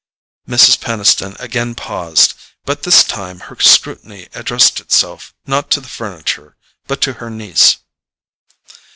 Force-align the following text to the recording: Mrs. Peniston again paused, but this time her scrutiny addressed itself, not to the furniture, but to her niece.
Mrs. 0.49 0.79
Peniston 0.81 1.39
again 1.39 1.75
paused, 1.75 2.33
but 2.65 2.81
this 2.81 3.03
time 3.03 3.39
her 3.39 3.55
scrutiny 3.59 4.29
addressed 4.33 4.79
itself, 4.79 5.35
not 5.45 5.69
to 5.69 5.79
the 5.79 5.87
furniture, 5.87 6.55
but 6.87 7.01
to 7.01 7.13
her 7.21 7.29
niece. 7.29 7.77